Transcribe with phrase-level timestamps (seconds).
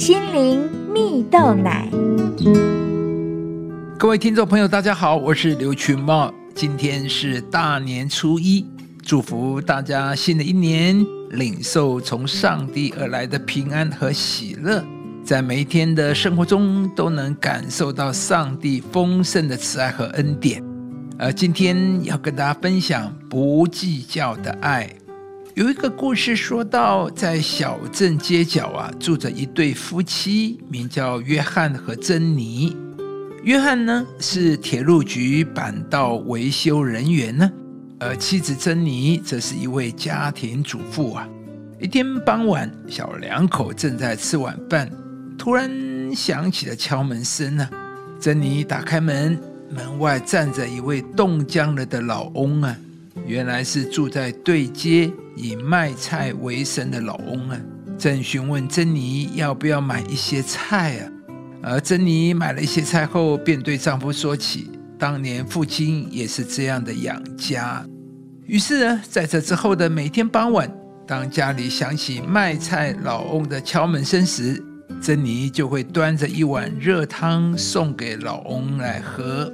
[0.00, 1.86] 心灵蜜豆奶。
[3.98, 6.32] 各位听众朋友，大家好，我是刘群茂。
[6.54, 8.64] 今天是大年初一，
[9.02, 14.82] 祝福大家新的一年领受从上帝而来的平安和喜乐，
[15.22, 20.64] 在每一天的生活中都能感受到上帝丰盛的慈爱和恩典。
[21.18, 24.90] 呃，今天要跟大家分享不计较的爱。
[25.60, 32.74] 有一个故事说到，在小镇街角啊，住着一对夫妻，名叫约翰和珍妮。
[33.42, 37.52] 约翰呢是铁路局板道维修人员呢，
[37.98, 41.28] 而妻子珍妮则是一位家庭主妇啊。
[41.78, 44.90] 一天傍晚，小两口正在吃晚饭，
[45.36, 45.70] 突然
[46.14, 47.68] 响起了敲门声呢。
[48.18, 49.38] 珍妮打开门。
[49.72, 52.76] 门外站着一位冻僵了的老翁啊，
[53.26, 57.60] 原来是住在对街以卖菜为生的老翁啊，
[57.98, 61.12] 正询问珍妮要不要买一些菜啊。
[61.62, 67.84] 而珍妮买了一些菜后，便对丈夫说起当年父亲也是这样的养家。
[68.46, 70.72] 于是呢，在这之后的每天傍晚，
[71.06, 74.62] 当家里响起卖菜老翁的敲门声时，
[75.02, 79.52] 珍妮就会端着一碗热汤送给老翁来喝。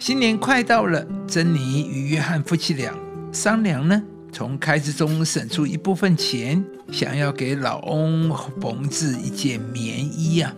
[0.00, 2.90] 新年快到了，珍妮与约翰夫妻俩
[3.30, 10.54] 商量呢，从开支中省出一部分钱，想要给老翁缝制一件棉衣呀。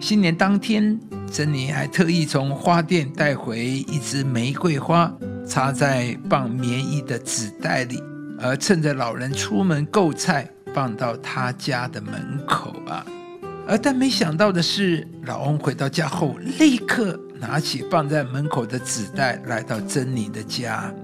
[0.00, 0.98] 新年当天，
[1.30, 5.14] 珍妮还特意从花店带回一支玫瑰花，
[5.46, 8.02] 插在放棉衣的纸袋里，
[8.40, 12.12] 而趁着老人出门购菜，放到他家的门
[12.48, 13.06] 口啊。
[13.64, 17.16] 而但没想到的是，老翁回到家后，立刻。
[17.42, 20.94] 拿起放在门口的纸袋，来到珍妮的家。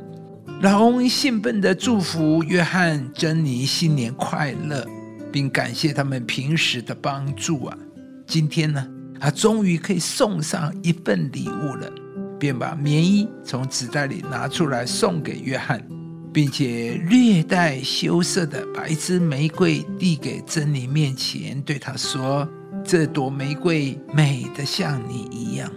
[0.63, 4.87] 老翁兴奋地祝福约翰、珍妮新年快乐，
[5.33, 7.77] 并感谢他们平时的帮助啊！
[8.25, 8.87] 今天呢，
[9.21, 11.91] 他终于可以送上一份礼物了，
[12.39, 15.85] 便把棉衣从纸袋里拿出来送给约翰，
[16.33, 22.49] 并且略带羞涩地把一支玫瑰递给珍妮面前，对她说
[22.85, 25.69] ：“这朵玫瑰美得像你一样。”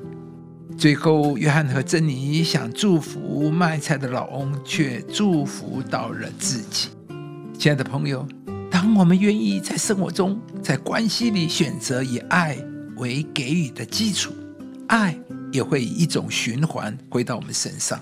[0.77, 6.89] 最后，约翰和珍妮想祝福卖菜的老翁，却祝福到了自己。
[7.57, 8.27] 亲爱的朋友，
[8.71, 12.57] 当我们愿意在生活中、在关系里选择以爱
[12.97, 14.33] 为给予的基础，
[14.87, 15.15] 爱
[15.51, 17.99] 也会以一种循环回到我们身上。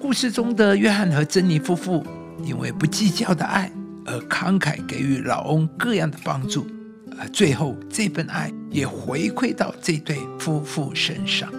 [0.00, 2.04] 故事中的约翰和珍妮夫妇，
[2.44, 3.72] 因为不计较的爱
[4.04, 6.64] 而慷慨给予老翁各样的帮助，
[7.18, 11.50] 而最后这份爱也回馈到这对夫妇身上。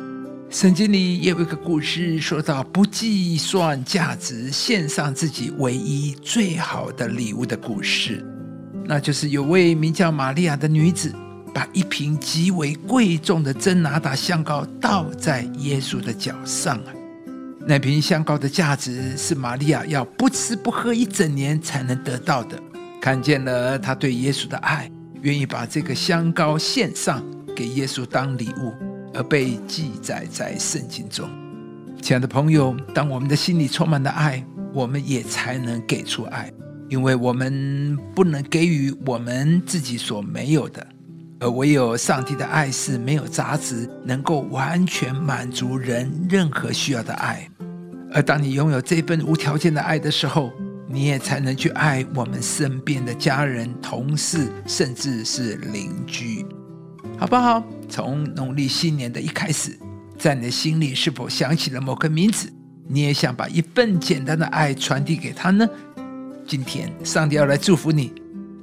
[0.56, 8.26] 圣经里也有一个故事，说到不计算价值献上自己唯一最好的礼物的故事。
[8.86, 11.14] 那就是有位名叫玛利亚的女子，
[11.54, 16.94] 把一瓶极为贵重的真拿达香膏倒在耶稣的脚上啊。
[17.68, 22.58] 那瓶香膏的价值是玛利亚要不吃不喝一整年才能得到的。
[23.02, 24.90] 看见了她对耶稣的爱，
[25.22, 27.22] 愿意把这个香膏献上
[27.54, 28.74] 给耶稣当礼物。
[29.16, 31.30] 而被记载在圣经中，
[32.02, 36.52] 亲爱的朋友，当我们的心里充满了爱，我们也才能给出爱，
[36.90, 40.86] 因为我们不能给予我们自己所没有的，
[41.40, 47.50] 而唯有上帝的爱是没有杂质，能够完全满足人任何需要的爱。
[48.14, 50.52] 而当你拥有这份无条件的爱的时候，
[50.88, 56.46] 你也才能去爱我们身边的家人、同事，甚至是邻居。
[57.18, 57.64] 好不好？
[57.88, 59.78] 从农历新年的一开始，
[60.18, 62.52] 在你的心里是否想起了某个名字？
[62.88, 65.68] 你也想把一份简单的爱传递给他呢？
[66.48, 68.14] 今天，上帝要来祝福你。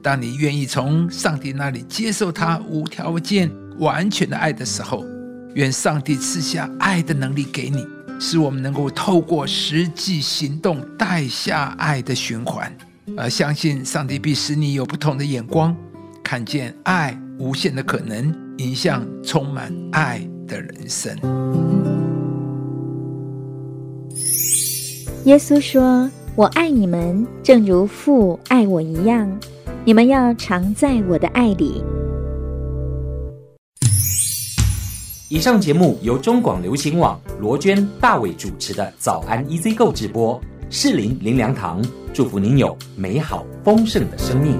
[0.02, 5.04] 当你愿意从上帝那里接受他无条件、完全的爱的时候，
[5.54, 7.86] 愿上帝赐下爱的能力给你，
[8.20, 12.72] 使我们能够透过实际行动带下爱的循环，
[13.16, 15.76] 而相信上帝必使你有不同的眼光，
[16.32, 17.14] 看见爱。
[17.38, 21.14] 无限的可能，影响充满爱的人生。
[25.26, 29.30] 耶稣说：“我爱你们，正如父爱我一样。
[29.84, 31.84] 你们要常在我的爱里。”
[35.28, 40.40] 以上节目由中广流行网罗娟、大伟主持的《早安 EZ 购》直播，
[40.70, 41.84] 适林林良堂
[42.14, 44.56] 祝福您有美好丰盛的生命。